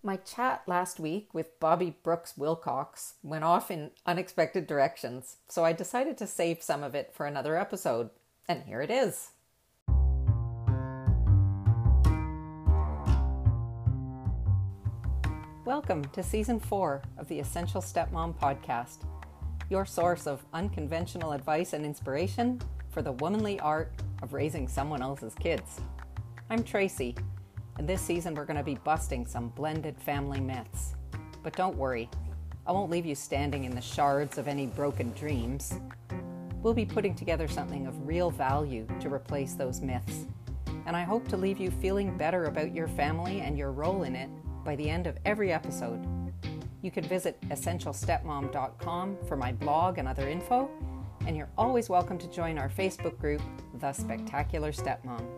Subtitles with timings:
[0.00, 5.72] My chat last week with Bobby Brooks Wilcox went off in unexpected directions, so I
[5.72, 8.10] decided to save some of it for another episode,
[8.46, 9.32] and here it is.
[15.64, 18.98] Welcome to season four of the Essential Stepmom podcast,
[19.68, 22.60] your source of unconventional advice and inspiration
[22.90, 23.90] for the womanly art
[24.22, 25.80] of raising someone else's kids.
[26.50, 27.16] I'm Tracy,
[27.78, 30.94] and this season we're going to be busting some blended family myths.
[31.42, 32.10] But don't worry,
[32.66, 35.72] I won't leave you standing in the shards of any broken dreams.
[36.60, 40.26] We'll be putting together something of real value to replace those myths.
[40.86, 44.16] And I hope to leave you feeling better about your family and your role in
[44.16, 44.28] it
[44.64, 46.04] by the end of every episode.
[46.82, 50.68] You can visit essentialstepmom.com for my blog and other info,
[51.26, 53.42] and you're always welcome to join our Facebook group,
[53.80, 55.37] The Spectacular Stepmom.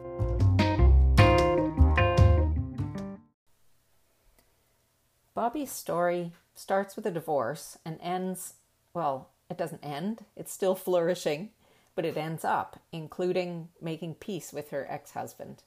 [5.34, 8.54] Bobby's story starts with a divorce and ends,
[8.92, 11.50] well, it doesn't end, it's still flourishing,
[11.94, 15.62] but it ends up including making peace with her ex husband.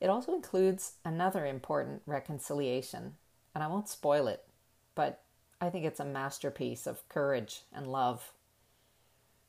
[0.00, 3.16] It also includes another important reconciliation,
[3.54, 4.44] and I won't spoil it,
[4.94, 5.22] but
[5.60, 8.32] I think it's a masterpiece of courage and love.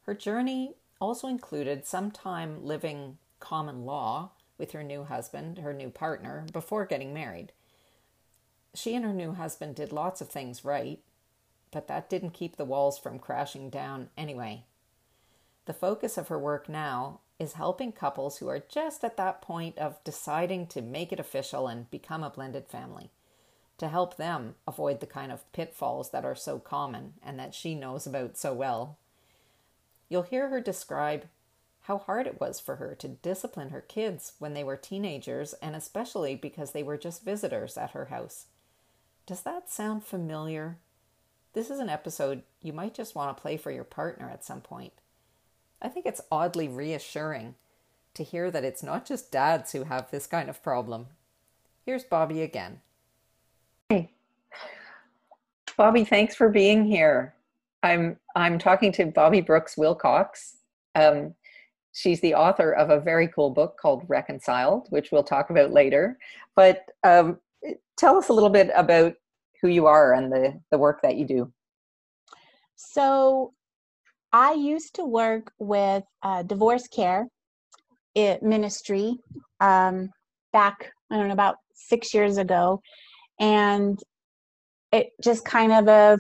[0.04, 5.90] Her journey also included some time living common law with her new husband, her new
[5.90, 7.52] partner, before getting married.
[8.74, 11.00] She and her new husband did lots of things right,
[11.72, 14.64] but that didn't keep the walls from crashing down anyway.
[15.66, 19.78] The focus of her work now is helping couples who are just at that point
[19.78, 23.10] of deciding to make it official and become a blended family,
[23.78, 27.76] to help them avoid the kind of pitfalls that are so common and that she
[27.76, 28.98] knows about so well.
[30.08, 31.28] You'll hear her describe
[31.82, 35.76] how hard it was for her to discipline her kids when they were teenagers, and
[35.76, 38.46] especially because they were just visitors at her house.
[39.32, 40.78] Does that sound familiar?
[41.54, 44.60] This is an episode you might just want to play for your partner at some
[44.60, 44.92] point.
[45.82, 47.56] I think it's oddly reassuring
[48.14, 51.08] to hear that it's not just dads who have this kind of problem.
[51.86, 52.82] Here's Bobby again.
[53.88, 54.12] Hey.
[55.78, 57.34] Bobby, thanks for being here.
[57.84, 60.58] I'm I'm talking to Bobby Brooks Wilcox.
[60.94, 61.36] Um,
[61.94, 66.18] she's the author of a very cool book called Reconciled, which we'll talk about later.
[66.54, 67.40] But um,
[67.96, 69.14] tell us a little bit about
[69.62, 71.52] who you are and the, the work that you do.
[72.76, 73.54] So
[74.34, 77.28] I used to work with uh, divorce care
[78.16, 79.18] it, ministry
[79.60, 80.10] um,
[80.52, 82.82] back, I don't know, about six years ago.
[83.40, 84.00] And
[84.92, 86.20] it just kind of a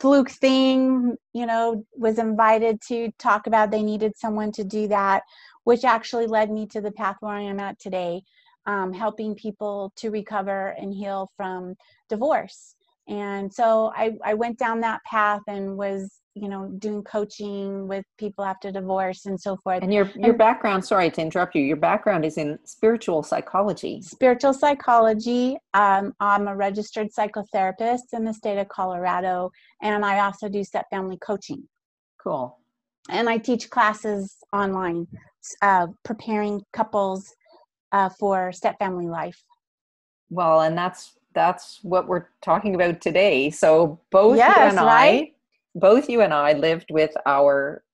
[0.00, 5.22] fluke thing, you know, was invited to talk about they needed someone to do that,
[5.64, 8.22] which actually led me to the path where I am at today,
[8.66, 11.74] um, helping people to recover and heal from
[12.08, 12.74] divorce.
[13.08, 18.04] And so I, I went down that path and was you know doing coaching with
[18.18, 19.82] people after divorce and so forth.
[19.82, 24.00] And your your and, background sorry to interrupt you your background is in spiritual psychology.
[24.02, 25.58] Spiritual psychology.
[25.74, 29.50] Um, i'm a registered psychotherapist in the state of colorado
[29.82, 31.68] and i also do step family coaching.
[32.22, 32.58] Cool.
[33.10, 35.06] And i teach classes online
[35.60, 37.34] uh, preparing couples
[37.92, 39.42] uh, for step family life
[40.30, 45.22] well and that's that's what we're talking about today so both yes, you and right?
[45.28, 45.32] i
[45.74, 47.84] both you and I lived with our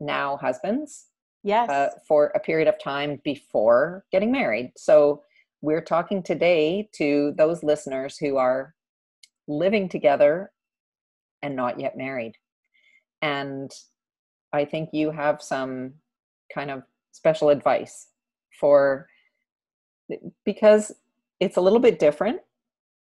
[0.00, 1.06] now husbands.
[1.42, 1.68] Yes.
[1.68, 4.72] Uh, for a period of time before getting married.
[4.76, 5.22] So
[5.60, 8.74] we're talking today to those listeners who are
[9.46, 10.50] living together
[11.42, 12.32] and not yet married.
[13.20, 13.70] And
[14.54, 15.94] I think you have some
[16.54, 16.82] kind of
[17.12, 18.08] special advice
[18.58, 19.06] for
[20.44, 20.92] because
[21.40, 22.40] it's a little bit different.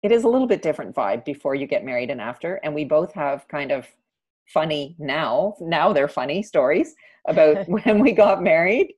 [0.03, 2.55] It is a little bit different vibe before you get married and after.
[2.55, 3.87] And we both have kind of
[4.47, 6.95] funny now now they're funny stories
[7.27, 8.93] about when we got married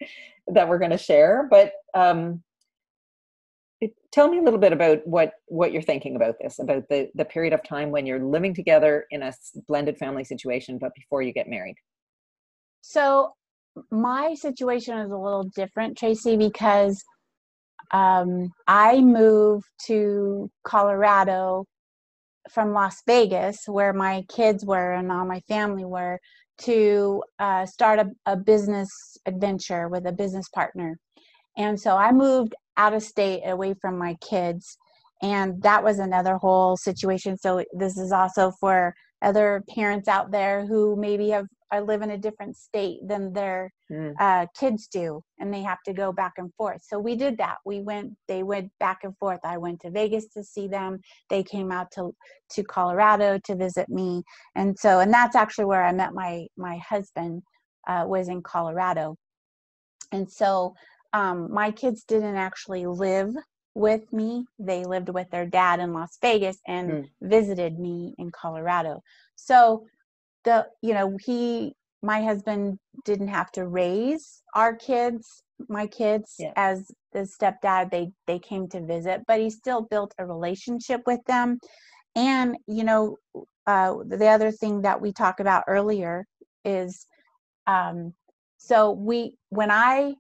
[0.48, 2.42] that we're going to share but um
[4.12, 7.26] tell me a little bit about what what you're thinking about this about the the
[7.26, 9.34] period of time when you're living together in a
[9.68, 11.76] blended family situation but before you get married
[12.82, 13.34] so
[13.92, 17.04] my situation is a little different tracy because
[17.92, 21.66] um, i moved to colorado
[22.50, 26.20] from Las Vegas, where my kids were and all my family were,
[26.60, 28.90] to uh, start a, a business
[29.26, 30.98] adventure with a business partner.
[31.58, 34.78] And so I moved out of state away from my kids.
[35.22, 37.38] And that was another whole situation.
[37.38, 42.12] So this is also for other parents out there who maybe have I live in
[42.12, 44.16] a different state than their Mm.
[44.20, 46.84] uh, kids do, and they have to go back and forth.
[46.88, 47.58] So we did that.
[47.66, 48.14] We went.
[48.28, 49.40] They went back and forth.
[49.44, 51.00] I went to Vegas to see them.
[51.30, 52.14] They came out to
[52.52, 54.24] to Colorado to visit me,
[54.56, 57.44] and so and that's actually where I met my my husband.
[57.88, 59.16] Uh, was in Colorado,
[60.12, 60.76] and so
[61.14, 63.32] um, my kids didn't actually live
[63.76, 64.46] with me.
[64.60, 67.10] They lived with their dad in Las Vegas and Mm.
[67.22, 69.02] visited me in Colorado.
[69.36, 69.86] So
[70.46, 76.54] the you know he my husband didn't have to raise our kids my kids Yeah.
[76.56, 81.20] as the stepdad they they came to visit but he still built a relationship with
[81.28, 81.58] them
[82.16, 83.18] and you know
[83.68, 86.26] uh, the other thing that we talked about earlier
[86.66, 87.06] is
[87.68, 88.14] um,
[88.58, 90.14] so we when i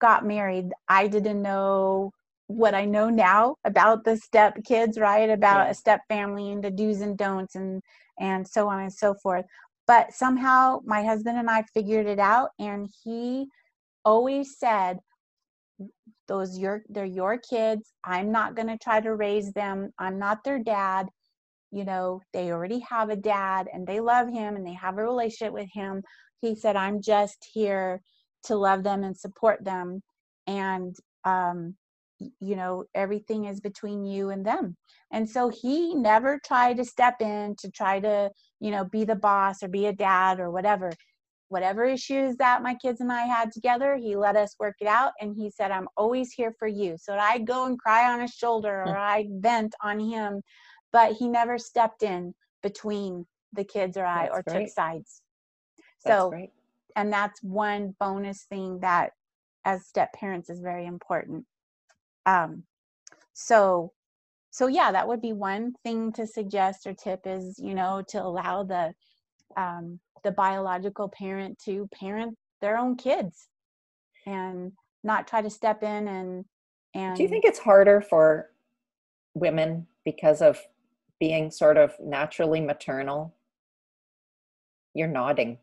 [0.00, 2.10] got married i didn't know
[2.48, 5.70] what i know now about the step kids right about Yeah.
[5.70, 7.82] a step family and the do's and don'ts and
[8.20, 9.44] and so on and so forth.
[9.86, 13.46] But somehow my husband and i figured it out and he
[14.04, 14.98] always said
[16.28, 17.92] those your they're your kids.
[18.04, 19.90] I'm not going to try to raise them.
[19.98, 21.08] I'm not their dad.
[21.70, 25.02] You know they already have a dad and they love him and they have a
[25.02, 26.02] relationship with him.
[26.40, 28.02] He said i'm just here
[28.44, 30.02] to love them and support them.
[30.46, 30.94] And
[31.24, 31.76] um
[32.40, 34.76] you know everything is between you and them
[35.12, 38.30] and so he never tried to step in to try to
[38.60, 40.92] you know be the boss or be a dad or whatever
[41.52, 45.12] whatever issues that my kids and I had together, he let us work it out.
[45.20, 46.96] And he said, I'm always here for you.
[46.98, 50.40] So I go and cry on his shoulder or I vent on him,
[50.92, 55.20] but he never stepped in between the kids or I That's or took sides.
[55.98, 56.50] So, great.
[56.96, 59.12] and that's one bonus thing that
[59.66, 61.44] as step parents is very important.
[62.26, 62.64] Um,
[63.34, 63.92] so,
[64.50, 68.22] so yeah, that would be one thing to suggest or tip is, you know, to
[68.22, 68.94] allow the,
[69.56, 73.48] um, the biological parent to parent their own kids
[74.26, 74.72] and
[75.02, 76.44] not try to step in and
[76.94, 78.50] and Do you think it's harder for
[79.34, 80.60] women because of
[81.18, 83.34] being sort of naturally maternal?
[84.94, 85.58] You're nodding.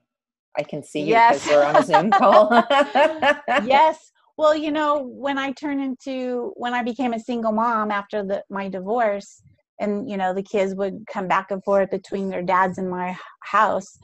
[0.58, 1.46] I can see you because Yes.
[1.46, 2.50] we're on a Zoom call.
[3.66, 8.24] yes well you know when i turned into when i became a single mom after
[8.24, 9.42] the my divorce
[9.82, 13.16] and you know the kids would come back and forth between their dads and my
[13.44, 13.98] house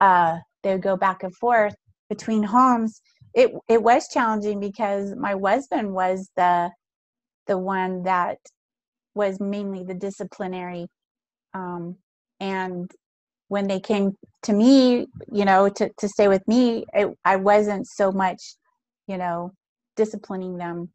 [0.00, 1.74] uh they would go back and forth
[2.08, 3.00] between homes.
[3.34, 6.70] It it was challenging because my husband was the
[7.46, 8.38] the one that
[9.14, 10.86] was mainly the disciplinary
[11.54, 11.96] um
[12.40, 12.90] and
[13.48, 17.86] when they came to me you know to, to stay with me it, i wasn't
[17.86, 18.56] so much
[19.06, 19.52] you know
[19.96, 20.90] disciplining them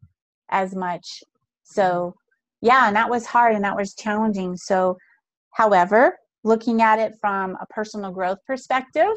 [0.50, 1.22] as much.
[1.64, 2.66] So mm-hmm.
[2.66, 4.56] yeah and that was hard and that was challenging.
[4.56, 4.96] So
[5.52, 9.14] however looking at it from a personal growth perspective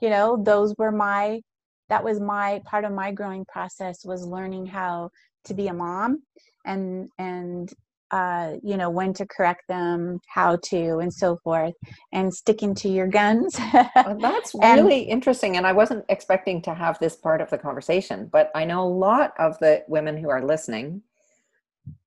[0.00, 1.40] you know those were my
[1.88, 5.10] that was my part of my growing process was learning how
[5.44, 6.22] to be a mom
[6.64, 7.72] and and
[8.10, 11.74] uh, you know when to correct them how to and so forth
[12.12, 15.56] and sticking to your guns Well, that's And- really interesting.
[15.56, 18.88] And I wasn't expecting to have this part of the conversation, but I know a
[19.08, 21.02] lot of the women who are listening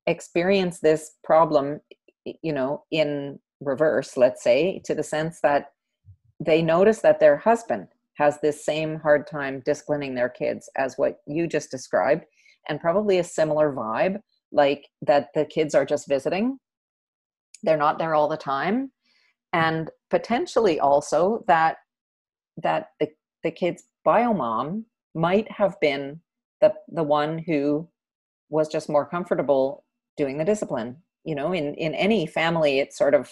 [0.07, 1.79] experience this problem,
[2.25, 5.71] you know, in reverse, let's say, to the sense that
[6.39, 11.21] they notice that their husband has this same hard time disciplining their kids as what
[11.25, 12.25] you just described,
[12.69, 14.19] and probably a similar vibe,
[14.53, 16.57] like that the kids are just visiting.
[17.63, 18.91] They're not there all the time.
[19.53, 19.60] Mm-hmm.
[19.65, 21.77] And potentially also that
[22.57, 23.10] that the,
[23.43, 26.22] the kid's bio mom might have been
[26.62, 27.88] the the one who
[28.50, 29.83] was just more comfortable
[30.17, 33.31] doing the discipline you know in in any family it sort of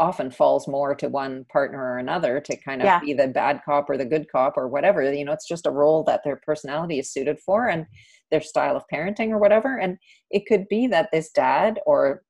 [0.00, 3.00] often falls more to one partner or another to kind of Yeah.
[3.00, 5.70] be the bad cop or the good cop or whatever you know it's just a
[5.70, 7.86] role that their personality is suited for and
[8.30, 9.78] their style of parenting or whatever.
[9.78, 9.98] And
[10.30, 12.22] it could be that this dad or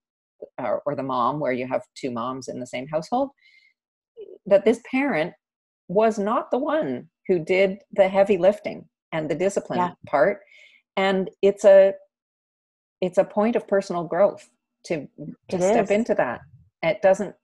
[0.58, 3.28] or, or the mom where you have two moms in the same household
[4.46, 5.34] that this parent
[5.88, 9.90] was not the one who did the heavy lifting and the discipline Yeah.
[10.06, 10.40] part.
[10.96, 11.92] And it's a
[13.00, 14.48] it's a point of personal growth
[14.86, 15.06] to
[15.50, 15.90] to It step is.
[15.90, 16.40] into that.
[16.82, 17.34] It doesn't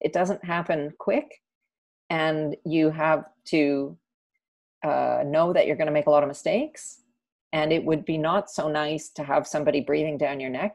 [0.00, 1.26] it doesn't happen quick.
[2.08, 3.96] And you have to
[4.82, 7.02] uh, know that you're going to make a lot of mistakes
[7.52, 10.74] and it would be not so nice to have somebody breathing down your neck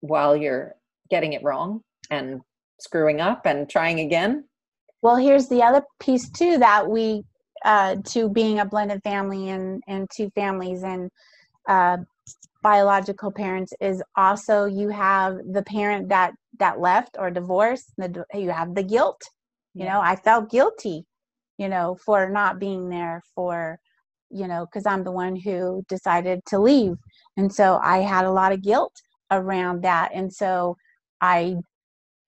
[0.00, 0.74] while you're
[1.10, 2.40] getting it wrong and
[2.80, 4.44] screwing up and trying again
[5.02, 7.24] Well, here's the other piece too that we
[7.64, 11.10] uh, to being a blended family and and two families and
[11.68, 11.98] uh,
[12.62, 17.92] biological parents is also you have the parent that that left or divorced.
[17.98, 19.20] The, you have the guilt.
[19.76, 19.94] You Yeah.
[19.94, 21.04] know, I felt guilty
[21.58, 23.78] you know, for not being there for,
[24.34, 26.96] you know, because I'm the one who decided to leave.
[27.36, 29.00] And so I had a lot of guilt
[29.30, 30.10] around that.
[30.12, 30.76] And so
[31.20, 31.56] I,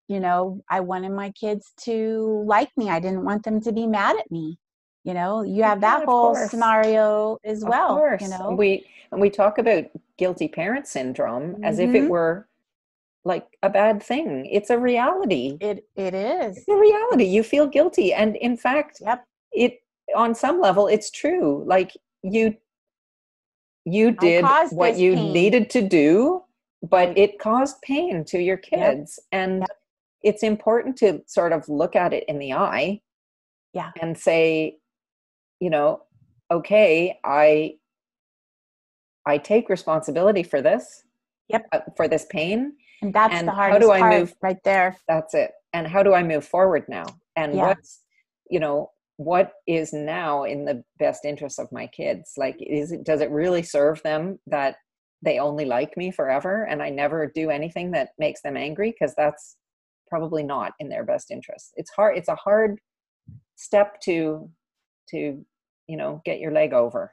[0.09, 2.91] you know, I wanted my kids to like me.
[2.91, 4.59] I didn't want them to be mad at me.
[5.05, 6.51] You know, you have that Yeah, whole course.
[6.51, 7.89] scenario as Of well.
[7.89, 8.23] course.
[8.23, 9.85] You know, We and we talk about
[10.17, 12.11] guilty parent syndrome as if it Mhm.
[12.11, 12.49] were
[13.25, 14.47] like a bad thing.
[14.47, 15.59] It's a reality.
[15.61, 16.57] it it is.
[16.57, 17.25] It's a reality.
[17.25, 18.15] You feel guilty.
[18.15, 19.25] And in fact, Yep.
[19.53, 19.81] it
[20.17, 21.63] on some level it's true.
[21.67, 21.93] Like
[22.23, 22.57] you
[23.85, 25.33] you did what you pain.
[25.33, 26.43] needed to do,
[26.83, 29.21] but it caused pain to your kids.
[29.31, 29.71] And Yep.
[30.23, 33.01] it's important to sort of look at it in the eye
[33.73, 33.93] Yeah.
[34.01, 34.79] and say,
[35.61, 36.03] you know,
[36.51, 37.77] okay, I
[39.25, 41.03] I take responsibility for this.
[41.49, 41.67] Yep.
[41.73, 42.73] uh, for this pain.
[43.03, 44.97] And that's And the how hardest do I part move- right there.
[45.07, 45.53] That's it.
[45.73, 47.07] And how do I move forward now?
[47.37, 47.69] And Yeah.
[47.69, 48.01] what's
[48.51, 52.33] you know what is now in the best interest of my kids?
[52.37, 54.77] Like, is it does it really serve them that
[55.23, 58.93] they only like me forever and I never do anything that makes them angry?
[58.93, 59.57] Because that's
[60.09, 61.73] probably not in their best interest.
[61.77, 62.17] It's hard.
[62.19, 62.79] It's a hard
[63.57, 64.51] step to
[65.11, 65.45] to
[65.87, 67.13] you know get your leg over.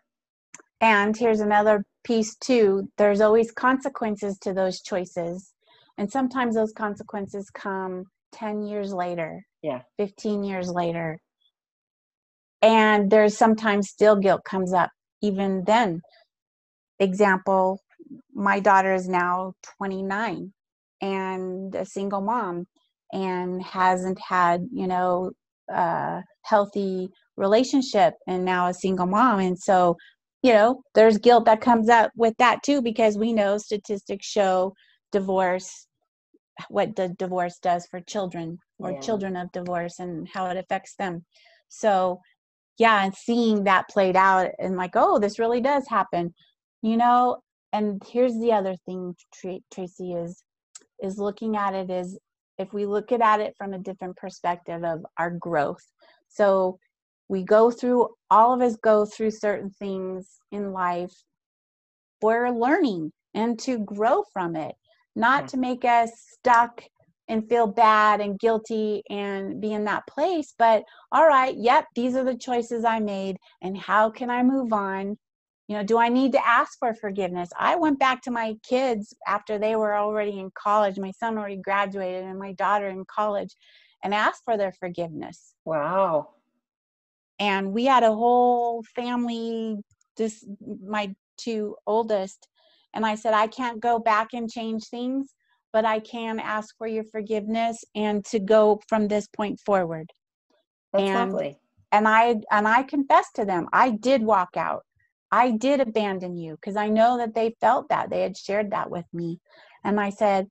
[0.81, 2.89] And here's another piece too.
[2.98, 5.53] There's always consequences to those choices.
[5.98, 9.45] And sometimes those consequences come 10 years later.
[9.62, 9.81] Yeah.
[9.98, 11.19] 15 years later.
[12.63, 14.91] And there's sometimes still guilt comes up
[15.24, 16.01] even then.
[17.00, 17.82] Example,
[18.34, 20.53] my daughter is now 29
[21.01, 22.67] and a single mom
[23.13, 25.32] and hasn't had, you know,
[25.70, 29.39] a healthy relationship and now a single mom.
[29.41, 29.98] And so
[30.43, 34.74] you know there's guilt that comes up with that too because we know statistics show
[35.13, 35.88] divorce
[36.70, 39.00] what the divorce does for children or Yeah.
[39.01, 41.25] children of divorce and how it affects them
[41.70, 42.22] so
[42.77, 46.34] yeah and seeing that played out and like oh this really does happen
[46.82, 47.38] you know
[47.72, 49.15] and here's the other thing
[49.72, 50.44] tracy is
[51.01, 52.18] is looking at it is
[52.58, 55.84] if we look at it from a different perspective of our growth
[56.30, 56.77] so
[57.30, 61.13] we go through all of us go through certain things in life
[62.22, 64.75] we're learning and to grow from it
[65.15, 65.48] not Mhm.
[65.48, 66.84] to make us stuck
[67.34, 72.16] and feel bad and guilty and be in that place but all right yep these
[72.16, 75.18] are the choices i made and how can i move on?
[75.68, 77.50] You know do i need to ask for forgiveness?
[77.58, 81.58] I went back to my kids after they were already in college my son already
[81.58, 83.56] graduated and my daughter in college
[84.04, 85.56] and asked for their forgiveness.
[85.66, 86.30] Wow.
[87.40, 89.78] and we had a whole family
[90.18, 90.46] just
[90.86, 92.48] my two oldest
[92.94, 95.34] and i said i can't go back and change things
[95.74, 100.10] but i can ask for your forgiveness and to go from this point forward.
[100.94, 101.58] That's And- lovely.
[101.92, 104.84] and i and i confess to them i did walk out.
[105.32, 108.89] I did abandon you because i know that they felt that they had shared that
[108.89, 109.39] with me.
[109.84, 110.48] And i said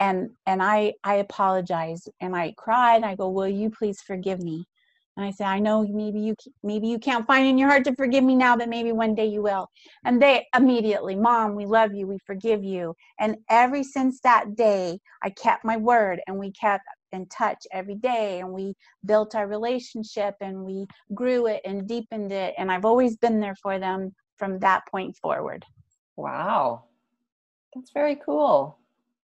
[0.00, 4.40] and and i i apologized and i cried and i go will you please forgive
[4.40, 4.66] me
[5.16, 7.94] and i said i know maybe you maybe you can't find in your heart to
[7.94, 9.68] forgive me now but maybe one day you will
[10.04, 14.98] and they immediately mom we love you we forgive you and ever since that day
[15.22, 19.46] i kept my word and we kept in touch every day and we built our
[19.46, 24.12] relationship and we grew it and deepened it and i've always been there for them
[24.38, 25.64] from that point forward
[26.16, 26.84] Wow.
[27.74, 28.78] That's very cool.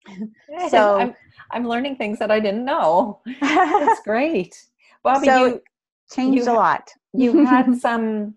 [0.69, 1.15] So- I'm
[1.51, 3.21] I'm learning things that I didn't know.
[3.41, 4.55] That's great.
[5.03, 5.61] Bobby, So- you
[6.15, 6.89] changed You a lot.
[7.13, 8.35] You had some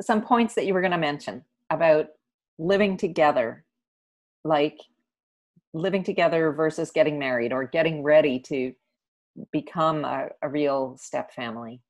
[0.00, 2.06] some points that you were going to mention about
[2.58, 3.64] living together
[4.44, 4.78] like
[5.72, 8.72] living together versus getting married or getting ready to
[9.50, 11.80] become a, a real step family.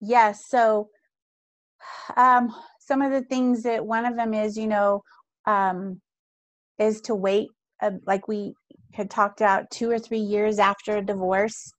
[0.00, 0.88] Yes so
[2.16, 5.02] um some of the things that one of them is you know
[5.46, 6.00] um
[6.78, 7.48] is to wait
[7.82, 8.54] uh, like we
[8.92, 11.72] had talked about two or three years after a divorce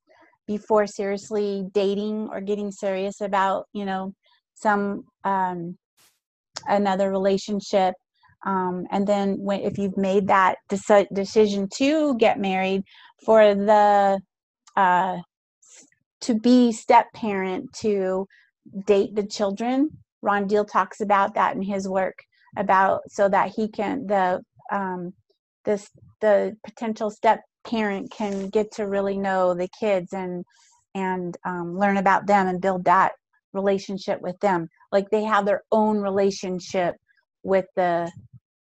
[0.48, 4.14] before seriously dating or getting serious about you know
[4.56, 5.78] some um
[6.68, 7.94] another relationship.
[8.46, 12.84] Um, and then when if you've made that deci- decision to get married
[13.25, 14.20] for the
[14.75, 15.18] uh,
[16.22, 18.28] to be step parent to
[18.86, 19.90] date the children
[20.22, 22.18] ron deal talks about that in his work
[22.58, 25.14] about so that he can the um,
[25.66, 25.90] this
[26.22, 30.45] the potential step parent can get to really know the kids and
[30.93, 33.13] and um, learn about them and build that
[33.53, 34.69] relationship with them.
[34.91, 36.95] Like they have their own relationship
[37.43, 38.12] with the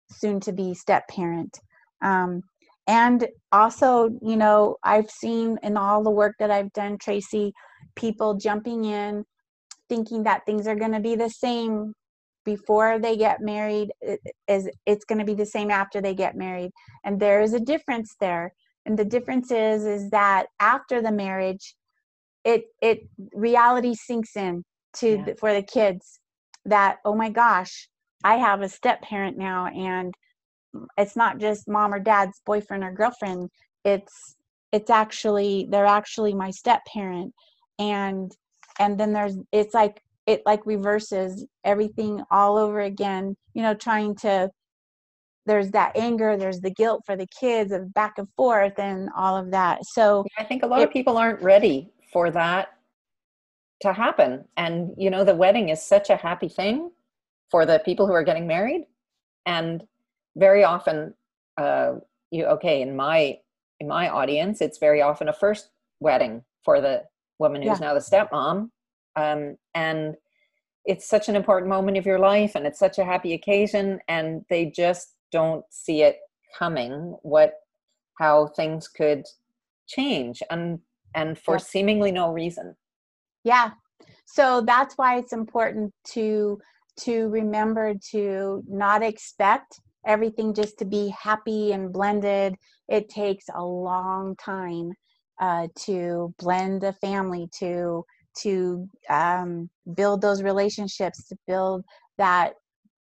[0.09, 1.59] soon to be step parent
[2.01, 2.41] um,
[2.87, 7.53] and also you know i've seen in all the work that i've done tracy
[7.95, 9.23] people jumping in
[9.87, 11.93] thinking that things are going to be the same
[12.45, 13.91] before they get married
[14.47, 16.71] is it's going to be the same after they get married.
[17.03, 18.53] And there is a difference there
[18.85, 21.75] and the difference is is that after the marriage
[22.43, 25.25] it it reality sinks in to yeah.
[25.25, 26.19] the, for the kids
[26.65, 27.87] that oh my gosh
[28.23, 30.13] i have a step parent now and
[30.97, 33.49] it's not just mom or dad's boyfriend or girlfriend
[33.83, 34.35] it's
[34.71, 37.33] it's actually they're actually my step parent
[37.79, 38.31] and
[38.79, 44.15] and then there's it's like it like reverses everything all over again you know trying
[44.15, 44.49] to
[45.45, 49.37] there's that anger there's the guilt for the kids of back and forth and all
[49.37, 49.79] of that.
[49.85, 52.69] So i think a lot it, of people aren't ready for that
[53.81, 54.45] to happen.
[54.57, 56.91] And you know the wedding is such a happy thing
[57.49, 58.85] for the people who are getting married.
[59.45, 59.83] And
[60.35, 61.13] very often
[61.57, 61.93] uh
[62.31, 63.37] you okay in my
[63.79, 67.03] in my audience it's very often a first wedding for the
[67.39, 67.87] woman who's yeah.
[67.87, 68.69] now the stepmom.
[69.17, 70.15] Um, and
[70.85, 73.99] it's such an important moment of your life and it's such a happy occasion.
[74.07, 76.17] And they just don't see it
[76.57, 77.53] coming what
[78.19, 79.23] how things could
[79.87, 80.79] change and
[81.15, 81.59] and for yeah.
[81.59, 82.75] seemingly no reason.
[83.43, 83.71] Yeah.
[84.25, 86.59] So that's why it's important to
[87.01, 92.55] to remember to not expect everything just to be happy and blended.
[92.87, 94.91] It takes a long time
[95.39, 98.05] uh, to blend a family to
[98.43, 101.83] to um, build those relationships to build
[102.17, 102.53] that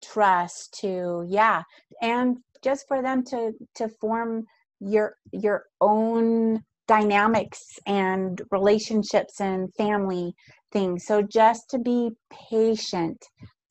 [0.03, 1.63] trust to yeah
[2.01, 4.45] and just for them to to form
[4.81, 10.35] your your own dynamics and relationships and family
[10.73, 11.07] things.
[11.07, 12.11] So just to be
[12.51, 13.25] patient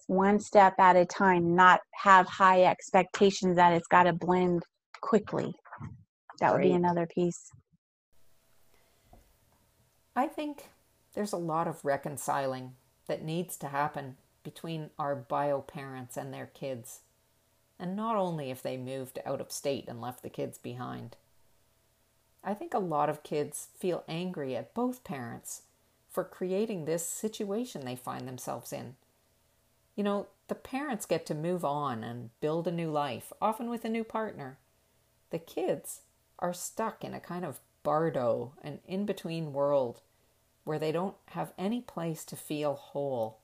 [0.08, 4.64] one step at a time not have high expectations that it's got to blend
[5.02, 5.54] quickly.
[6.40, 7.52] That would be another piece.
[10.16, 10.70] I think
[11.14, 12.74] there's a lot of reconciling
[13.08, 17.02] that needs to happen between our bio parents and their kids,
[17.80, 21.18] and not only if they moved out of state and left the kids behind.
[22.44, 25.64] I think a lot of kids feel angry at both parents
[26.10, 28.96] for creating this situation they find themselves in.
[29.96, 33.86] You know, the parents get to move on and build a new life, often with
[33.86, 34.58] a new partner.
[35.30, 36.02] The kids
[36.40, 40.02] are stuck in a kind of bardo, an in between world
[40.64, 43.40] where they don't have any place to feel whole.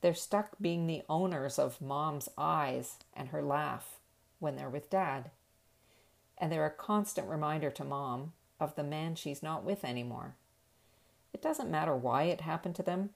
[0.00, 3.98] They're stuck being the owners of mom's eyes and her laugh
[4.38, 5.30] when they're with dad.
[6.36, 10.36] And they're a constant reminder to mom of the man she's not with anymore.
[11.32, 13.10] It doesn't matter why it happened to them,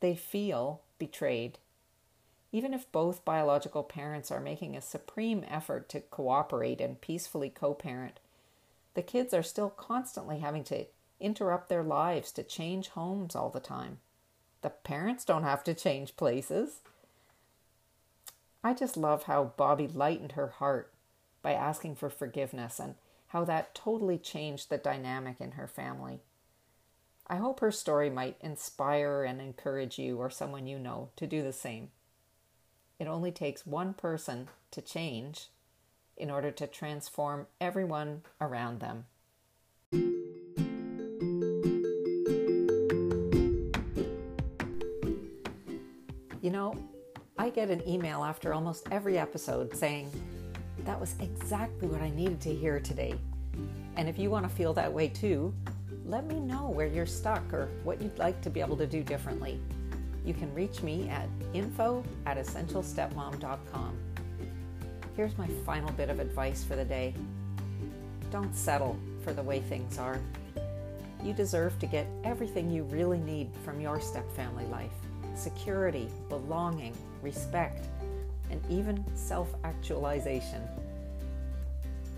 [0.00, 1.58] they feel betrayed.
[2.52, 7.74] Even if both biological parents are making a supreme effort to cooperate and peacefully co
[7.74, 8.18] parent,
[8.94, 10.86] the kids are still constantly having to
[11.20, 13.98] interrupt their lives to change homes all the time.
[14.62, 16.80] The parents don't have to change places.
[18.62, 20.92] I just love how Bobby lightened her heart
[21.42, 22.94] by asking for forgiveness and
[23.28, 26.20] how that totally changed the dynamic in her family.
[27.26, 31.42] I hope her story might inspire and encourage you or someone you know to do
[31.42, 31.90] the same.
[32.98, 35.46] It only takes one person to change
[36.16, 39.06] in order to transform everyone around them.
[46.40, 46.74] You know,
[47.38, 50.10] I get an email after almost every episode saying,
[50.86, 53.14] that was exactly what I needed to hear today.
[53.96, 55.52] And if you want to feel that way too,
[56.06, 59.02] let me know where you're stuck or what you'd like to be able to do
[59.02, 59.60] differently.
[60.24, 63.98] You can reach me at info at essentialstepmom.com.
[65.16, 67.14] Here's my final bit of advice for the day
[68.30, 70.18] don't settle for the way things are.
[71.22, 74.92] You deserve to get everything you really need from your step family life
[75.34, 77.86] security, belonging, respect,
[78.50, 80.62] and even self actualization.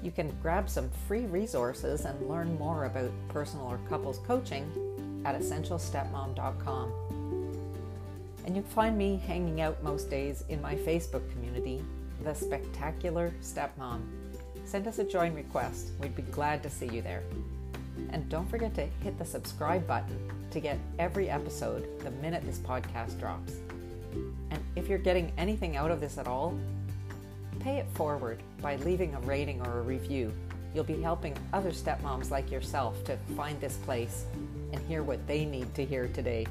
[0.03, 4.71] You can grab some free resources and learn more about personal or couples coaching
[5.25, 6.93] at essentialstepmom.com.
[8.45, 11.85] And you can find me hanging out most days in my Facebook community,
[12.25, 14.01] The Spectacular Stepmom.
[14.65, 15.91] Send us a join request.
[16.01, 17.23] We'd be glad to see you there.
[18.11, 20.19] And don't forget to hit the subscribe button
[20.53, 23.55] to get every episode the minute this podcast drops.
[24.51, 26.59] And if you're getting anything out of this at all,
[27.61, 30.31] pay it forward by leaving a rating or a review.
[30.75, 34.27] You'll be helping other stepmoms like yourself to find this place
[34.73, 36.47] and hear what they need to hear today.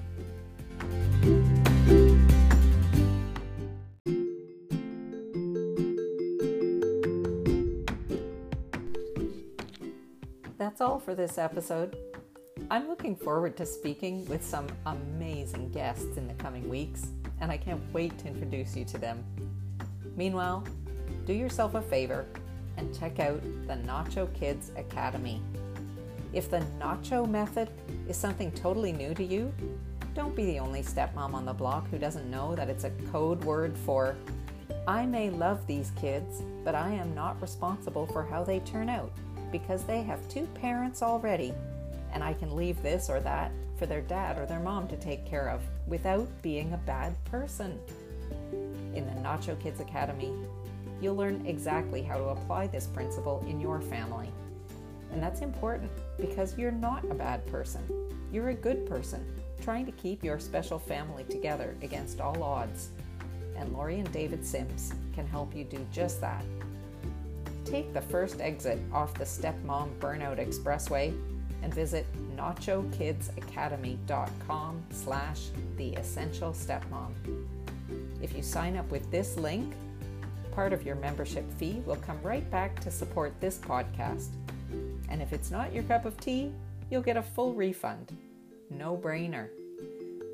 [10.57, 11.97] That's all for this episode.
[12.71, 17.07] I'm looking forward to speaking with some amazing guests in the coming weeks,
[17.41, 19.25] and I can't wait to introduce you to them.
[20.15, 20.63] Meanwhile,
[21.25, 22.25] do yourself a favor
[22.77, 25.41] and check out the Nacho Kids Academy.
[26.31, 27.69] If the Nacho method
[28.07, 29.53] is something totally new to you,
[30.15, 33.43] don't be the only stepmom on the block who doesn't know that it's a code
[33.43, 34.15] word for
[34.87, 39.11] I may love these kids, but I am not responsible for how they turn out
[39.51, 41.53] because they have two parents already,
[42.13, 45.25] and I can leave this or that for their dad or their mom to take
[45.25, 47.79] care of without being a bad person.
[48.93, 50.33] In the Nacho Kids Academy,
[51.01, 54.29] you'll learn exactly how to apply this principle in your family.
[55.11, 57.81] And that's important because you're not a bad person.
[58.31, 59.25] You're a good person
[59.61, 62.89] trying to keep your special family together against all odds.
[63.57, 66.43] And Lori and David Sims can help you do just that.
[67.65, 71.13] Take the first exit off the Stepmom Burnout Expressway
[71.63, 75.47] and visit nachokidsacademy.com slash
[75.77, 77.13] the essential stepmom.
[78.21, 79.73] If you sign up with this link,
[80.51, 84.27] part of your membership fee will come right back to support this podcast.
[85.09, 86.51] And if it's not your cup of tea,
[86.89, 88.17] you'll get a full refund.
[88.69, 89.49] No brainer.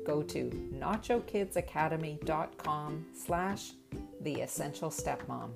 [0.06, 3.72] Go to nachokidsacademy.com slash
[4.22, 5.50] the essential stepmom.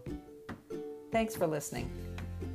[1.10, 1.90] Thanks for listening.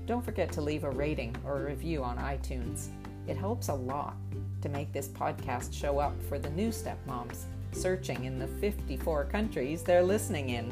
[0.05, 2.89] Don't forget to leave a rating or a review on iTunes.
[3.27, 4.15] It helps a lot
[4.61, 9.83] to make this podcast show up for the new stepmoms searching in the 54 countries
[9.83, 10.71] they're listening in.